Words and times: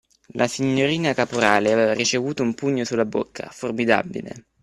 La 0.33 0.47
signorina 0.47 1.13
Caporale 1.13 1.71
aveva 1.71 1.93
ricevuto 1.93 2.41
un 2.41 2.55
pugno 2.55 2.83
su 2.85 2.95
la 2.95 3.05
bocca, 3.05 3.49
formidabile. 3.51 4.45